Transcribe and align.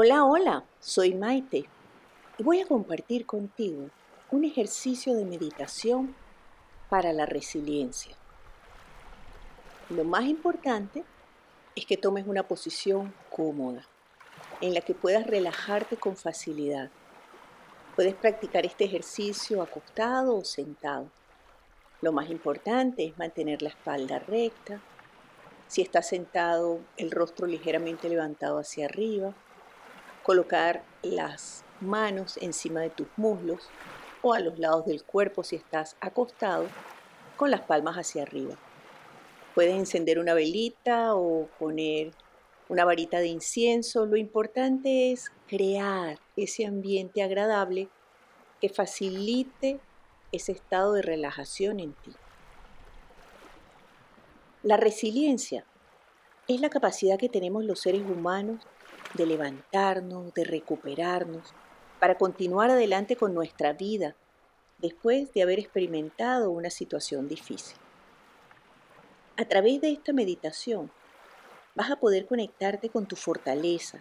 Hola, 0.00 0.24
hola, 0.24 0.64
soy 0.78 1.12
Maite 1.12 1.64
y 2.38 2.42
voy 2.44 2.60
a 2.60 2.66
compartir 2.66 3.26
contigo 3.26 3.90
un 4.30 4.44
ejercicio 4.44 5.12
de 5.16 5.24
meditación 5.24 6.14
para 6.88 7.12
la 7.12 7.26
resiliencia. 7.26 8.14
Lo 9.90 10.04
más 10.04 10.26
importante 10.26 11.02
es 11.74 11.84
que 11.84 11.96
tomes 11.96 12.28
una 12.28 12.44
posición 12.44 13.12
cómoda 13.28 13.88
en 14.60 14.72
la 14.72 14.82
que 14.82 14.94
puedas 14.94 15.26
relajarte 15.26 15.96
con 15.96 16.16
facilidad. 16.16 16.90
Puedes 17.96 18.14
practicar 18.14 18.64
este 18.66 18.84
ejercicio 18.84 19.62
acostado 19.62 20.36
o 20.36 20.44
sentado. 20.44 21.10
Lo 22.02 22.12
más 22.12 22.30
importante 22.30 23.04
es 23.04 23.18
mantener 23.18 23.62
la 23.62 23.70
espalda 23.70 24.20
recta. 24.20 24.80
Si 25.66 25.82
estás 25.82 26.06
sentado, 26.06 26.78
el 26.96 27.10
rostro 27.10 27.48
ligeramente 27.48 28.08
levantado 28.08 28.60
hacia 28.60 28.84
arriba. 28.84 29.34
Colocar 30.28 30.84
las 31.00 31.64
manos 31.80 32.36
encima 32.42 32.82
de 32.82 32.90
tus 32.90 33.06
muslos 33.16 33.70
o 34.20 34.34
a 34.34 34.40
los 34.40 34.58
lados 34.58 34.84
del 34.84 35.02
cuerpo 35.02 35.42
si 35.42 35.56
estás 35.56 35.96
acostado 36.02 36.66
con 37.38 37.50
las 37.50 37.62
palmas 37.62 37.96
hacia 37.96 38.24
arriba. 38.24 38.54
Puedes 39.54 39.74
encender 39.74 40.18
una 40.18 40.34
velita 40.34 41.14
o 41.14 41.48
poner 41.58 42.10
una 42.68 42.84
varita 42.84 43.20
de 43.20 43.28
incienso. 43.28 44.04
Lo 44.04 44.18
importante 44.18 45.12
es 45.12 45.32
crear 45.46 46.18
ese 46.36 46.66
ambiente 46.66 47.22
agradable 47.22 47.88
que 48.60 48.68
facilite 48.68 49.80
ese 50.30 50.52
estado 50.52 50.92
de 50.92 51.00
relajación 51.00 51.80
en 51.80 51.94
ti. 51.94 52.12
La 54.62 54.76
resiliencia 54.76 55.64
es 56.48 56.60
la 56.60 56.68
capacidad 56.68 57.18
que 57.18 57.30
tenemos 57.30 57.64
los 57.64 57.80
seres 57.80 58.02
humanos 58.02 58.60
de 59.14 59.26
levantarnos, 59.26 60.32
de 60.34 60.44
recuperarnos, 60.44 61.54
para 61.98 62.16
continuar 62.16 62.70
adelante 62.70 63.16
con 63.16 63.34
nuestra 63.34 63.72
vida 63.72 64.14
después 64.78 65.32
de 65.32 65.42
haber 65.42 65.58
experimentado 65.58 66.50
una 66.50 66.70
situación 66.70 67.28
difícil. 67.28 67.76
A 69.36 69.44
través 69.44 69.80
de 69.80 69.92
esta 69.92 70.12
meditación 70.12 70.90
vas 71.74 71.90
a 71.90 71.96
poder 71.96 72.26
conectarte 72.26 72.88
con 72.88 73.06
tu 73.06 73.16
fortaleza 73.16 74.00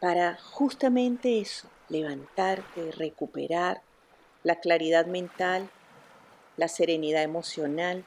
para 0.00 0.36
justamente 0.36 1.40
eso, 1.40 1.68
levantarte, 1.88 2.90
recuperar 2.92 3.82
la 4.42 4.60
claridad 4.60 5.06
mental, 5.06 5.70
la 6.56 6.68
serenidad 6.68 7.22
emocional 7.22 8.04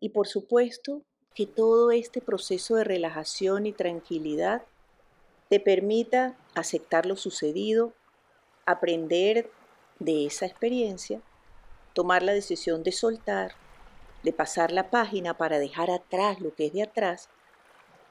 y 0.00 0.10
por 0.10 0.26
supuesto 0.26 1.02
que 1.34 1.46
todo 1.46 1.90
este 1.90 2.20
proceso 2.20 2.76
de 2.76 2.84
relajación 2.84 3.66
y 3.66 3.72
tranquilidad 3.72 4.62
te 5.48 5.60
permita 5.60 6.36
aceptar 6.54 7.06
lo 7.06 7.16
sucedido, 7.16 7.92
aprender 8.64 9.50
de 9.98 10.26
esa 10.26 10.46
experiencia, 10.46 11.20
tomar 11.94 12.22
la 12.22 12.32
decisión 12.32 12.82
de 12.82 12.92
soltar, 12.92 13.52
de 14.22 14.32
pasar 14.32 14.72
la 14.72 14.90
página 14.90 15.34
para 15.34 15.58
dejar 15.58 15.90
atrás 15.90 16.40
lo 16.40 16.54
que 16.54 16.66
es 16.66 16.72
de 16.72 16.82
atrás, 16.82 17.28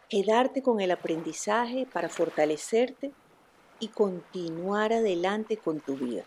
quedarte 0.10 0.62
con 0.62 0.80
el 0.80 0.92
aprendizaje 0.92 1.86
para 1.92 2.10
fortalecerte 2.10 3.12
y 3.80 3.90
continuar 3.90 4.94
adelante 4.94 5.58
con 5.58 5.82
tu 5.82 5.96
vida. 5.96 6.24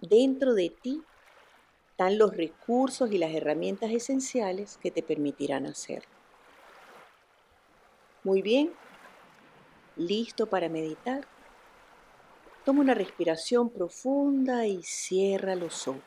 Dentro 0.00 0.54
de 0.54 0.70
ti 0.70 1.02
están 1.90 2.16
los 2.16 2.36
recursos 2.36 3.10
y 3.10 3.18
las 3.18 3.34
herramientas 3.34 3.90
esenciales 3.90 4.78
que 4.80 4.90
te 4.90 5.02
permitirán 5.02 5.66
hacerlo. 5.66 6.08
Muy 8.24 8.40
bien, 8.40 8.72
listo 9.98 10.46
para 10.46 10.68
meditar. 10.68 11.26
Toma 12.64 12.80
una 12.80 12.94
respiración 12.94 13.68
profunda 13.70 14.66
y 14.66 14.82
cierra 14.82 15.54
los 15.54 15.88
ojos. 15.88 16.02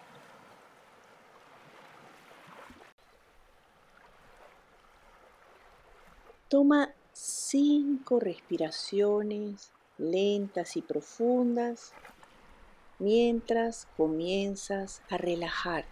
Toma 6.47 6.93
cinco 7.13 8.19
respiraciones 8.19 9.71
lentas 9.97 10.75
y 10.75 10.81
profundas 10.81 11.93
mientras 12.99 13.87
comienzas 13.95 15.01
a 15.09 15.17
relajar. 15.17 15.85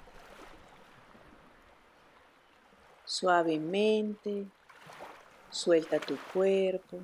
Suavemente, 3.06 4.46
suelta 5.50 6.00
tu 6.00 6.18
cuerpo. 6.34 7.00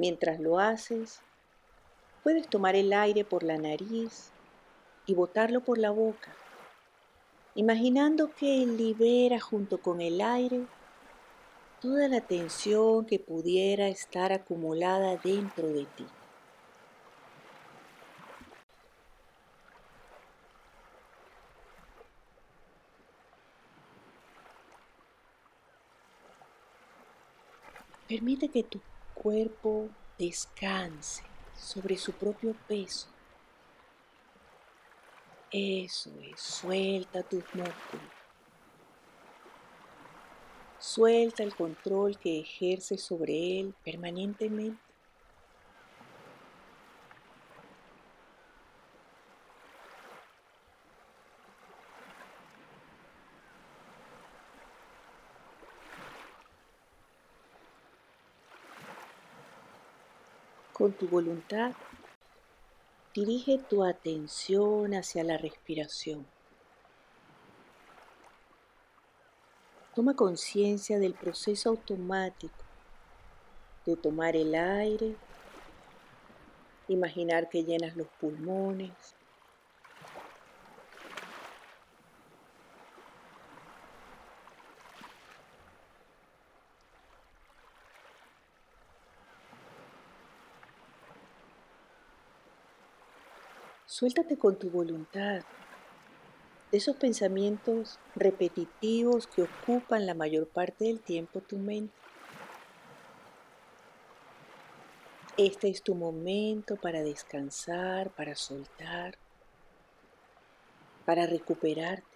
Mientras 0.00 0.40
lo 0.40 0.58
haces, 0.58 1.20
puedes 2.22 2.48
tomar 2.48 2.74
el 2.74 2.94
aire 2.94 3.22
por 3.22 3.42
la 3.42 3.58
nariz 3.58 4.32
y 5.04 5.12
botarlo 5.12 5.60
por 5.62 5.76
la 5.76 5.90
boca, 5.90 6.34
imaginando 7.54 8.30
que 8.34 8.64
libera 8.64 9.38
junto 9.38 9.76
con 9.82 10.00
el 10.00 10.22
aire 10.22 10.62
toda 11.82 12.08
la 12.08 12.22
tensión 12.22 13.04
que 13.04 13.18
pudiera 13.18 13.88
estar 13.88 14.32
acumulada 14.32 15.18
dentro 15.22 15.68
de 15.68 15.84
ti. 15.84 16.06
Permite 28.08 28.48
que 28.48 28.62
tu 28.62 28.80
cuerpo 29.22 29.90
descanse 30.18 31.22
sobre 31.54 31.98
su 31.98 32.12
propio 32.12 32.56
peso. 32.66 33.06
Eso 35.50 36.10
es, 36.22 36.40
suelta 36.40 37.22
tus 37.22 37.44
músculos. 37.52 38.06
Suelta 40.78 41.42
el 41.42 41.54
control 41.54 42.18
que 42.18 42.40
ejerce 42.40 42.96
sobre 42.96 43.60
él 43.60 43.74
permanentemente. 43.84 44.89
Con 60.80 60.94
tu 60.94 61.06
voluntad, 61.08 61.72
dirige 63.14 63.58
tu 63.58 63.84
atención 63.84 64.94
hacia 64.94 65.22
la 65.22 65.36
respiración. 65.36 66.26
Toma 69.94 70.16
conciencia 70.16 70.98
del 70.98 71.12
proceso 71.12 71.68
automático 71.68 72.64
de 73.84 73.94
tomar 73.94 74.36
el 74.36 74.54
aire, 74.54 75.16
imaginar 76.88 77.50
que 77.50 77.62
llenas 77.62 77.94
los 77.94 78.08
pulmones, 78.18 79.14
Suéltate 94.00 94.38
con 94.38 94.58
tu 94.58 94.70
voluntad 94.70 95.42
de 96.72 96.78
esos 96.78 96.96
pensamientos 96.96 97.98
repetitivos 98.16 99.26
que 99.26 99.42
ocupan 99.42 100.06
la 100.06 100.14
mayor 100.14 100.48
parte 100.48 100.86
del 100.86 101.00
tiempo 101.00 101.42
tu 101.42 101.58
mente. 101.58 101.92
Este 105.36 105.68
es 105.68 105.82
tu 105.82 105.94
momento 105.94 106.76
para 106.76 107.02
descansar, 107.02 108.08
para 108.12 108.34
soltar, 108.36 109.18
para 111.04 111.26
recuperarte. 111.26 112.06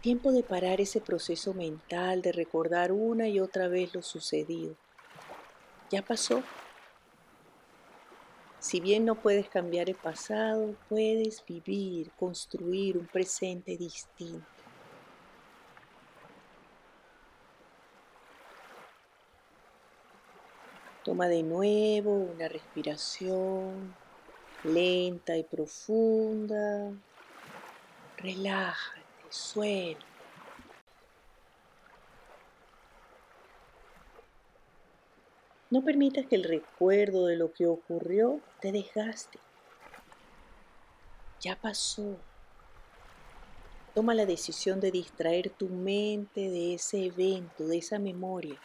Tiempo 0.00 0.32
de 0.32 0.42
parar 0.42 0.80
ese 0.80 1.00
proceso 1.00 1.54
mental, 1.54 2.20
de 2.20 2.32
recordar 2.32 2.90
una 2.90 3.28
y 3.28 3.38
otra 3.38 3.68
vez 3.68 3.94
lo 3.94 4.02
sucedido. 4.02 4.74
Ya 5.92 6.00
pasó. 6.00 6.42
Si 8.60 8.80
bien 8.80 9.04
no 9.04 9.14
puedes 9.14 9.46
cambiar 9.50 9.90
el 9.90 9.94
pasado, 9.94 10.74
puedes 10.88 11.44
vivir, 11.44 12.10
construir 12.18 12.96
un 12.96 13.06
presente 13.06 13.76
distinto. 13.76 14.46
Toma 21.04 21.28
de 21.28 21.42
nuevo 21.42 22.14
una 22.14 22.48
respiración 22.48 23.94
lenta 24.64 25.36
y 25.36 25.42
profunda. 25.42 26.90
Relájate, 28.16 29.02
suelta. 29.28 30.11
No 35.72 35.82
permitas 35.82 36.26
que 36.26 36.36
el 36.36 36.44
recuerdo 36.44 37.24
de 37.24 37.36
lo 37.36 37.54
que 37.54 37.66
ocurrió 37.66 38.40
te 38.60 38.72
desgaste. 38.72 39.38
Ya 41.40 41.56
pasó. 41.56 42.18
Toma 43.94 44.12
la 44.12 44.26
decisión 44.26 44.80
de 44.80 44.90
distraer 44.90 45.48
tu 45.48 45.70
mente 45.70 46.42
de 46.50 46.74
ese 46.74 47.06
evento, 47.06 47.66
de 47.66 47.78
esa 47.78 47.98
memoria, 47.98 48.58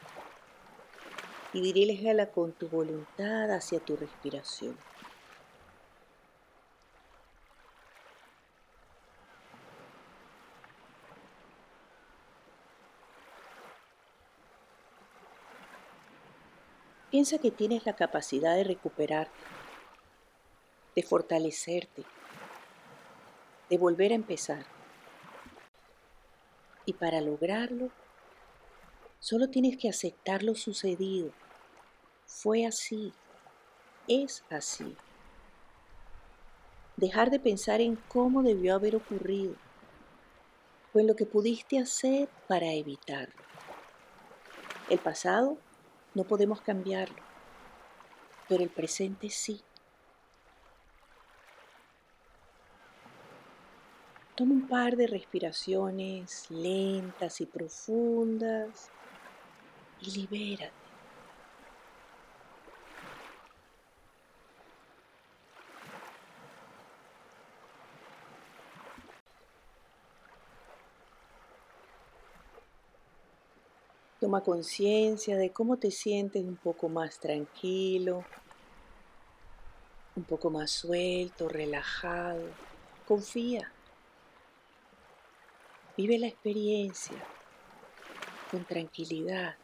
y 1.53 1.61
dirígela 1.61 2.25
con 2.25 2.51
tu 2.51 2.67
voluntad 2.67 3.51
hacia 3.51 3.79
tu 3.79 3.95
respiración. 3.95 4.75
Piensa 17.17 17.39
que 17.39 17.49
tienes 17.49 17.83
la 17.87 17.95
capacidad 17.95 18.55
de 18.55 18.63
recuperarte, 18.63 19.33
de 20.95 21.01
fortalecerte, 21.01 22.03
de 23.71 23.77
volver 23.79 24.11
a 24.11 24.13
empezar. 24.13 24.67
Y 26.85 26.93
para 26.93 27.19
lograrlo, 27.19 27.89
solo 29.19 29.49
tienes 29.49 29.77
que 29.77 29.89
aceptar 29.89 30.43
lo 30.43 30.53
sucedido. 30.53 31.31
Fue 32.27 32.67
así, 32.67 33.11
es 34.07 34.43
así. 34.51 34.95
Dejar 36.97 37.31
de 37.31 37.39
pensar 37.39 37.81
en 37.81 37.95
cómo 37.95 38.43
debió 38.43 38.75
haber 38.75 38.95
ocurrido 38.95 39.55
o 40.93 40.99
en 40.99 41.07
lo 41.07 41.15
que 41.15 41.25
pudiste 41.25 41.79
hacer 41.79 42.29
para 42.47 42.73
evitarlo. 42.73 43.33
El 44.91 44.99
pasado 44.99 45.57
no 46.17 46.23
podemos 46.23 46.61
cambiarlo, 46.61 47.21
pero 48.49 48.63
el 48.63 48.69
presente 48.69 49.29
sí. 49.29 49.61
Toma 54.35 54.53
un 54.53 54.67
par 54.67 54.97
de 54.97 55.05
respiraciones 55.05 56.49
lentas 56.49 57.39
y 57.39 57.45
profundas 57.45 58.89
y 60.01 60.11
libérate. 60.11 60.86
Toma 74.19 74.43
conciencia 74.43 75.37
de 75.37 75.51
cómo 75.51 75.79
te 75.79 75.89
sientes 75.89 76.43
un 76.43 76.57
poco 76.57 76.87
más 76.87 77.19
tranquilo, 77.19 78.27
un 80.15 80.25
poco 80.25 80.49
más 80.51 80.71
suelto, 80.71 81.47
relajado. 81.47 82.57
Confía. 83.05 83.73
Vive 85.97 86.17
la 86.17 86.27
experiencia 86.27 87.29
con 88.47 88.65
tranquilidad. 88.65 89.55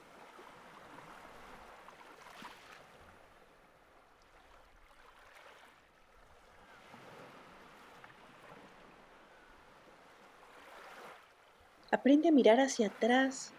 Aprende 11.91 12.27
a 12.27 12.33
mirar 12.33 12.59
hacia 12.59 12.87
atrás 12.87 13.55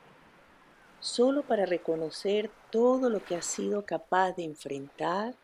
solo 1.05 1.47
para 1.47 1.67
reconocer 1.67 2.57
todo 2.71 3.11
lo 3.11 3.25
que 3.25 3.37
has 3.37 3.45
sido 3.45 3.85
capaz 3.85 4.33
de 4.33 4.45
enfrentar, 4.45 5.39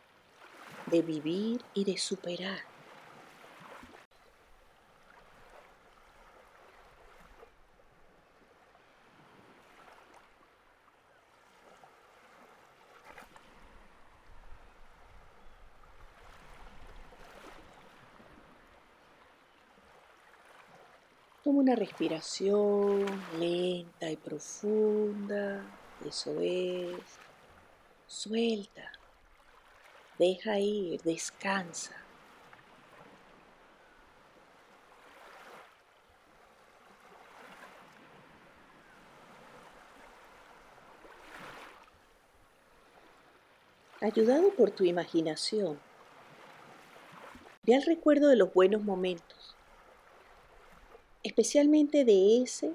de 0.87 1.03
vivir 1.03 1.67
y 1.75 1.85
de 1.85 1.99
superar. 1.99 2.61
Toma 21.43 21.50
una 21.61 21.77
respiración 21.77 23.05
lenta 23.39 24.11
y 24.11 24.17
profunda. 24.17 25.63
Eso 26.07 26.41
es. 26.41 26.95
Suelta. 28.07 28.91
Deja 30.19 30.59
ir, 30.59 31.03
descansa. 31.03 31.95
Ayudado 44.01 44.51
por 44.55 44.71
tu 44.71 44.85
imaginación, 44.85 45.79
ve 47.65 47.75
al 47.75 47.83
recuerdo 47.83 48.29
de 48.29 48.37
los 48.37 48.53
buenos 48.55 48.83
momentos 48.83 49.40
especialmente 51.23 52.05
de 52.05 52.43
ese 52.43 52.73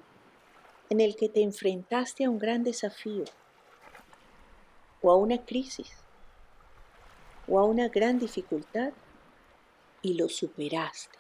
en 0.90 1.02
el 1.02 1.16
que 1.16 1.30
te 1.30 1.42
enfrentaste 1.42 2.26
a 2.26 2.30
un 2.30 2.40
gran 2.40 2.64
desafío 2.64 3.26
o 5.02 5.12
a 5.12 5.16
una 5.16 5.44
crisis 5.46 5.92
o 7.48 7.60
a 7.60 7.66
una 7.66 7.88
gran 7.90 8.20
dificultad 8.20 8.92
y 10.02 10.14
lo 10.14 10.30
superaste. 10.30 11.18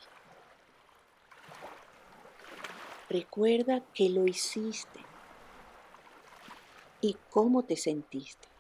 Recuerda 3.09 3.81
que 3.93 4.09
lo 4.09 4.27
hiciste 4.27 4.99
y 7.01 7.15
cómo 7.29 7.63
te 7.63 7.77
sentiste. 7.77 8.54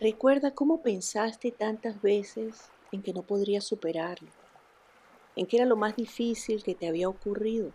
Recuerda 0.00 0.54
cómo 0.54 0.80
pensaste 0.80 1.50
tantas 1.50 2.00
veces 2.00 2.70
en 2.92 3.02
que 3.02 3.12
no 3.12 3.22
podrías 3.22 3.64
superarlo, 3.64 4.28
en 5.34 5.44
que 5.46 5.56
era 5.56 5.66
lo 5.66 5.76
más 5.76 5.96
difícil 5.96 6.62
que 6.62 6.76
te 6.76 6.86
había 6.86 7.08
ocurrido. 7.08 7.72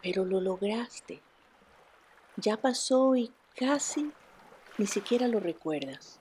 Pero 0.00 0.24
lo 0.24 0.40
lograste. 0.40 1.20
Ya 2.36 2.56
pasó 2.56 3.16
y 3.16 3.32
casi 3.56 4.12
ni 4.78 4.86
siquiera 4.86 5.26
lo 5.26 5.40
recuerdas. 5.40 6.20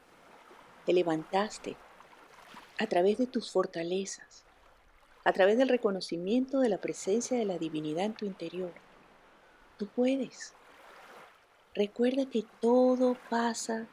Te 0.85 0.93
levantaste 0.93 1.77
a 2.79 2.87
través 2.87 3.19
de 3.19 3.27
tus 3.27 3.51
fortalezas, 3.51 4.43
a 5.23 5.31
través 5.31 5.59
del 5.59 5.69
reconocimiento 5.69 6.59
de 6.59 6.69
la 6.69 6.79
presencia 6.79 7.37
de 7.37 7.45
la 7.45 7.59
divinidad 7.59 8.05
en 8.05 8.15
tu 8.15 8.25
interior. 8.25 8.73
Tú 9.77 9.87
puedes. 9.95 10.58
Recuerda 11.75 12.25
que 12.29 12.43
todo 12.59 13.21
pasa, 13.29 13.89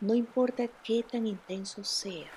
no 0.00 0.14
importa 0.14 0.68
qué 0.82 1.02
tan 1.02 1.26
intenso 1.26 1.84
sea. 1.84 2.32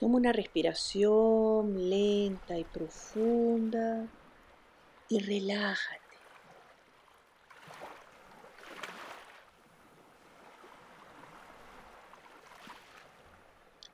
Toma 0.00 0.16
una 0.16 0.32
respiración 0.32 1.74
lenta 1.90 2.58
y 2.58 2.64
profunda 2.64 4.08
y 5.08 5.18
relájate. 5.18 6.09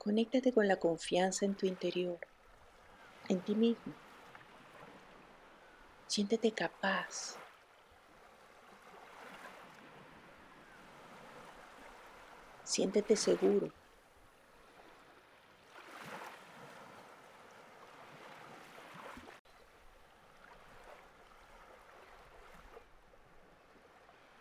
Conéctate 0.06 0.52
con 0.52 0.68
la 0.68 0.76
confianza 0.76 1.44
en 1.46 1.56
tu 1.56 1.66
interior, 1.66 2.20
en 3.28 3.40
ti 3.40 3.56
mismo. 3.56 3.92
Siéntete 6.06 6.52
capaz. 6.52 7.36
Siéntete 12.62 13.16
seguro. 13.16 13.72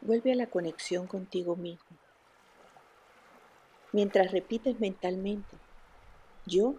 Vuelve 0.01 0.31
a 0.31 0.35
la 0.35 0.45
conexión 0.45 1.07
contigo 1.07 1.55
mismo. 1.55 2.04
Mientras 3.95 4.29
repites 4.33 4.77
mentalmente, 4.81 5.55
yo 6.45 6.75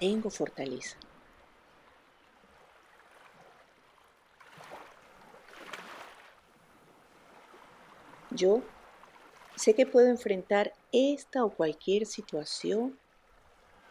tengo 0.00 0.30
fortaleza. 0.30 0.96
Yo 8.30 8.62
sé 9.56 9.74
que 9.74 9.84
puedo 9.84 10.06
enfrentar 10.06 10.72
esta 10.90 11.44
o 11.44 11.54
cualquier 11.54 12.06
situación, 12.06 12.98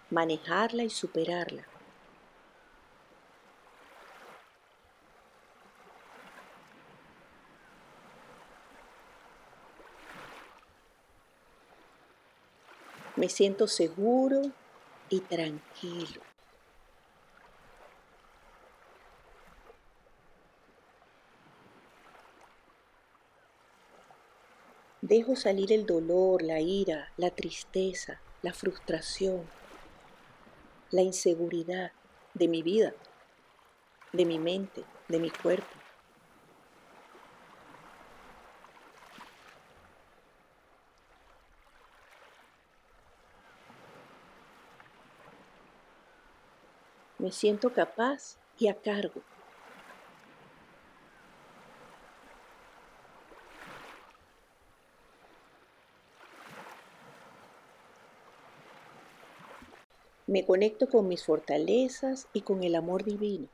manejarla 0.10 0.84
y 0.84 0.90
superarla. 0.90 1.77
Me 13.18 13.30
siento 13.30 13.68
seguro 13.68 14.44
y 15.10 15.22
tranquilo. 15.22 16.22
Dejo 25.02 25.36
salir 25.36 25.74
el 25.74 25.88
dolor, 25.88 26.44
la 26.44 26.60
ira, 26.60 27.12
la 27.18 27.32
tristeza, 27.32 28.22
la 28.44 28.54
frustración, 28.54 29.50
la 30.92 31.02
inseguridad 31.02 31.94
de 32.36 32.48
mi 32.48 32.62
vida, 32.62 32.94
de 34.14 34.26
mi 34.26 34.38
mente, 34.38 34.84
de 35.08 35.18
mi 35.18 35.32
cuerpo. 35.32 35.87
Me 47.28 47.34
siento 47.34 47.74
capaz 47.74 48.38
y 48.58 48.70
a 48.70 48.74
cargo. 48.74 49.22
Me 60.26 60.46
conecto 60.46 60.88
con 60.88 61.10
mis 61.10 61.26
fortalezas 61.26 62.30
y 62.32 62.44
con 62.44 62.64
el 62.64 62.76
amor 62.76 63.04
divino. 63.04 63.50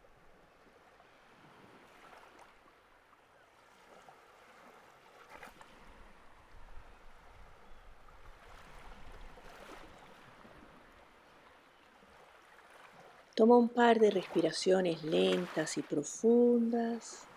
Toma 13.44 13.58
un 13.58 13.68
par 13.68 14.00
de 14.00 14.10
respiraciones 14.10 15.04
lentas 15.04 15.78
y 15.78 15.82
profundas 15.82 17.28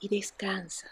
y 0.00 0.08
descansa. 0.08 0.88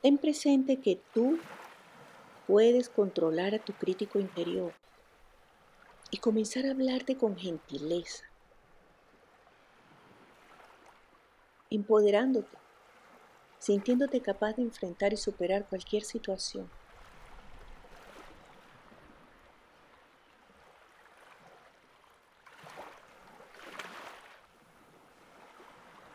Ten 0.00 0.16
presente 0.16 0.76
que 0.76 1.00
tú 1.12 1.40
puedes 2.46 2.88
controlar 2.88 3.56
a 3.56 3.58
tu 3.58 3.72
crítico 3.72 4.20
interior 4.20 4.72
y 6.12 6.18
comenzar 6.18 6.66
a 6.66 6.70
hablarte 6.70 7.16
con 7.16 7.36
gentileza, 7.36 8.27
empoderándote, 11.70 12.56
sintiéndote 13.58 14.20
capaz 14.20 14.54
de 14.54 14.62
enfrentar 14.62 15.12
y 15.12 15.16
superar 15.16 15.66
cualquier 15.66 16.04
situación. 16.04 16.70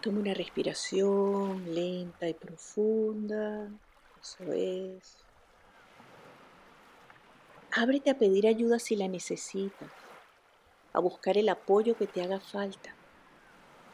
Toma 0.02 0.20
una 0.20 0.34
respiración 0.34 1.74
lenta 1.74 2.28
y 2.28 2.34
profunda. 2.34 3.70
Eso 4.22 4.52
es. 4.52 5.18
Ábrete 7.72 8.10
a 8.10 8.18
pedir 8.18 8.46
ayuda 8.46 8.80
si 8.80 8.98
la 8.98 9.08
necesitas, 9.08 9.90
a 10.92 11.00
buscar 11.00 11.38
el 11.38 11.50
apoyo 11.50 11.98
que 11.98 12.06
te 12.06 12.22
haga 12.22 12.40
falta, 12.40 12.94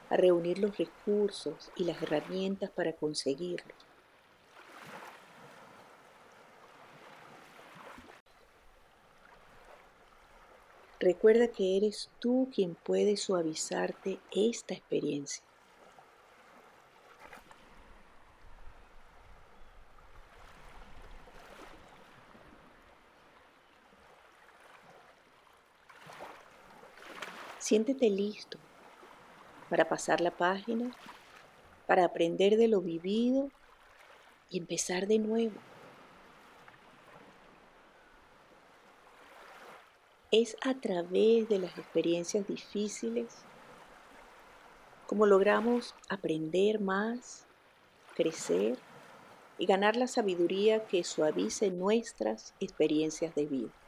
a 0.09 0.17
reunir 0.17 0.59
los 0.59 0.77
recursos 0.77 1.71
y 1.75 1.85
las 1.85 2.01
herramientas 2.01 2.71
para 2.71 2.93
conseguirlo. 2.93 3.75
Recuerda 10.99 11.47
que 11.51 11.77
eres 11.77 12.11
tú 12.19 12.49
quien 12.53 12.75
puede 12.75 13.15
suavizarte 13.15 14.19
esta 14.31 14.73
experiencia. 14.73 15.45
Siéntete 27.57 28.09
listo 28.09 28.68
para 29.69 29.87
pasar 29.87 30.21
la 30.21 30.31
página, 30.31 30.91
para 31.87 32.05
aprender 32.05 32.57
de 32.57 32.67
lo 32.67 32.81
vivido 32.81 33.49
y 34.49 34.57
empezar 34.57 35.07
de 35.07 35.19
nuevo. 35.19 35.55
Es 40.31 40.55
a 40.63 40.75
través 40.75 41.49
de 41.49 41.59
las 41.59 41.77
experiencias 41.77 42.47
difíciles 42.47 43.43
como 45.09 45.25
logramos 45.25 45.95
aprender 46.07 46.79
más, 46.79 47.47
crecer 48.15 48.77
y 49.57 49.65
ganar 49.65 49.95
la 49.95 50.05
sabiduría 50.05 50.85
que 50.85 51.03
suavice 51.03 51.71
nuestras 51.71 52.53
experiencias 52.59 53.33
de 53.33 53.47
vida. 53.47 53.78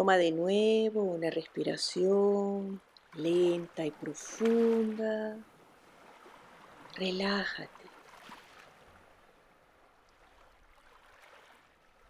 Toma 0.00 0.16
de 0.16 0.32
nuevo 0.32 1.02
una 1.02 1.28
respiración 1.28 2.80
lenta 3.12 3.84
y 3.84 3.90
profunda. 3.90 5.36
Relájate. 6.96 7.84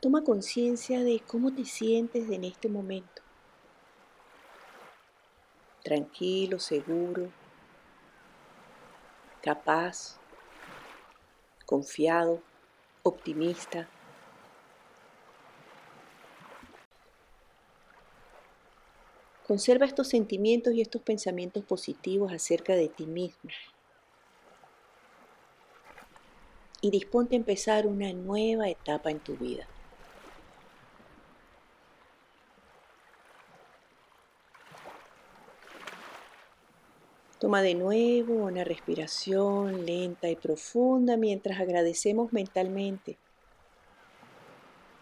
Toma 0.00 0.23
conciencia 0.23 1.02
de 1.02 1.20
cómo 1.26 1.52
te 1.52 1.64
sientes 1.64 2.30
en 2.30 2.44
este 2.44 2.68
momento. 2.68 3.23
Tranquilo, 5.82 6.61
seguro, 6.61 7.28
capaz, 9.42 10.20
confiado, 11.66 12.40
optimista. 13.02 13.88
Conserva 19.50 19.85
estos 19.85 20.07
sentimientos 20.07 20.75
y 20.75 20.80
estos 20.80 21.02
pensamientos 21.02 21.64
positivos 21.64 22.33
acerca 22.33 22.75
de 22.75 22.88
ti 22.88 23.04
mismo. 23.04 23.50
Y 26.80 26.92
disponte 26.92 27.35
a 27.35 27.38
empezar 27.38 27.88
una 27.88 28.12
nueva 28.12 28.69
etapa 28.69 29.11
en 29.11 29.19
tu 29.19 29.37
vida. 29.37 29.66
Toma 37.40 37.61
de 37.61 37.75
nuevo 37.75 38.35
una 38.35 38.62
respiración 38.62 39.85
lenta 39.85 40.28
y 40.28 40.37
profunda 40.37 41.16
mientras 41.16 41.59
agradecemos 41.59 42.33
mentalmente 42.33 43.19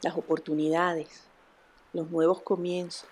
las 0.01 0.17
oportunidades, 0.17 1.25
los 1.93 2.11
nuevos 2.11 2.41
comienzos 2.41 3.11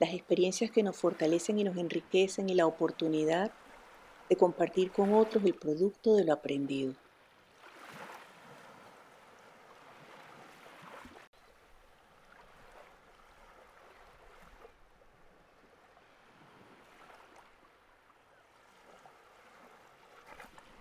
las 0.00 0.14
experiencias 0.14 0.70
que 0.70 0.82
nos 0.82 0.96
fortalecen 0.96 1.58
y 1.58 1.64
nos 1.64 1.76
enriquecen 1.76 2.48
y 2.48 2.54
la 2.54 2.66
oportunidad 2.66 3.52
de 4.30 4.36
compartir 4.36 4.90
con 4.90 5.12
otros 5.12 5.44
el 5.44 5.54
producto 5.54 6.14
de 6.14 6.24
lo 6.24 6.32
aprendido. 6.32 6.94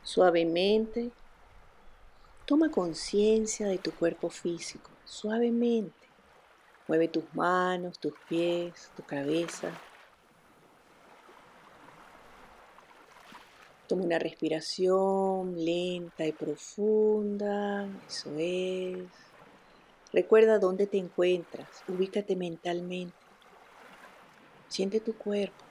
Suavemente, 0.02 1.12
toma 2.46 2.72
conciencia 2.72 3.68
de 3.68 3.78
tu 3.78 3.92
cuerpo 3.92 4.30
físico, 4.30 4.90
suavemente. 5.06 5.99
Mueve 6.90 7.08
tus 7.08 7.24
manos, 7.36 8.00
tus 8.00 8.14
pies, 8.28 8.90
tu 8.96 9.04
cabeza. 9.04 9.72
Toma 13.88 14.06
una 14.06 14.18
respiración 14.18 15.56
lenta 15.64 16.26
y 16.26 16.32
profunda, 16.32 17.88
eso 18.08 18.32
es. 18.40 19.06
Recuerda 20.12 20.58
dónde 20.58 20.88
te 20.88 20.98
encuentras, 20.98 21.84
ubícate 21.86 22.36
mentalmente. 22.36 23.14
Siente 24.68 25.00
tu 25.00 25.14
cuerpo. 25.14 25.64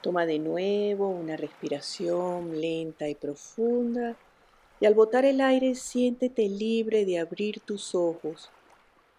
Toma 0.00 0.24
de 0.24 0.38
nuevo 0.38 1.08
una 1.08 1.36
respiración 1.36 2.58
lenta 2.58 3.06
y 3.06 3.14
profunda 3.16 4.16
y 4.82 4.84
al 4.84 4.94
botar 4.94 5.24
el 5.24 5.40
aire 5.40 5.76
siéntete 5.76 6.48
libre 6.48 7.04
de 7.04 7.20
abrir 7.20 7.60
tus 7.60 7.94
ojos 7.94 8.50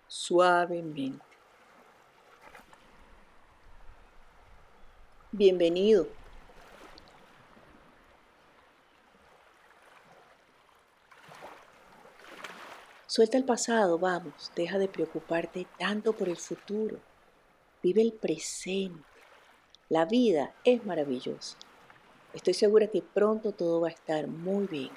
suavemente. 0.10 1.24
Bienvenido. 5.32 6.10
Suelta 13.08 13.38
el 13.38 13.46
pasado, 13.46 13.98
vamos, 13.98 14.51
deja 14.58 14.77
de 14.77 14.89
preocuparte 14.89 15.65
tanto 15.79 16.12
por 16.12 16.27
el 16.27 16.36
futuro. 16.36 17.00
Vive 17.82 18.01
el 18.01 18.12
presente. 18.12 19.01
La 19.88 20.03
vida 20.03 20.53
es 20.65 20.86
maravillosa. 20.86 21.55
Estoy 22.34 22.53
segura 22.53 22.88
que 22.88 23.01
pronto 23.01 23.53
todo 23.53 23.79
va 23.79 23.88
a 23.88 23.91
estar 23.91 24.27
muy 24.27 24.67
bien. 24.67 24.91